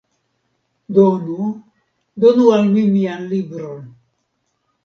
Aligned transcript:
Donu! 0.95 1.37
Donu 2.23 2.49
al 2.57 2.65
mi 2.73 2.89
mian 2.97 3.21
libron! 3.35 3.79